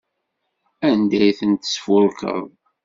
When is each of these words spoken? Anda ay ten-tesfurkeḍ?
Anda 0.89 1.17
ay 1.21 1.33
ten-tesfurkeḍ? 1.39 2.43